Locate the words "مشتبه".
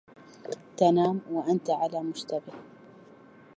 2.03-2.53